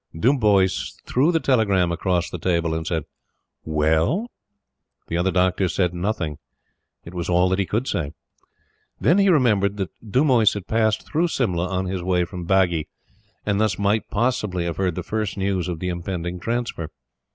Dumoise 0.19 0.95
threw 1.05 1.31
the 1.31 1.39
telegram 1.39 1.91
across 1.91 2.27
the 2.27 2.39
table 2.39 2.73
and 2.73 2.87
said: 2.87 3.03
"Well?" 3.63 4.25
The 5.09 5.17
other 5.19 5.29
Doctor 5.29 5.67
said 5.69 5.93
nothing. 5.93 6.39
It 7.05 7.13
was 7.13 7.29
all 7.29 7.49
that 7.49 7.59
he 7.59 7.67
could 7.67 7.87
say. 7.87 8.13
Then 8.99 9.19
he 9.19 9.29
remembered 9.29 9.77
that 9.77 9.91
Dumoise 10.03 10.55
had 10.55 10.65
passed 10.65 11.05
through 11.05 11.27
Simla 11.27 11.67
on 11.67 11.85
his 11.85 12.01
way 12.01 12.25
from 12.25 12.45
Bagi; 12.45 12.87
and 13.45 13.61
thus 13.61 13.77
might, 13.77 14.09
possibly, 14.09 14.65
have 14.65 14.77
heard 14.77 14.95
the 14.95 15.03
first 15.03 15.37
news 15.37 15.67
of 15.67 15.77
the 15.77 15.89
impending 15.89 16.39
transfer. 16.39 16.89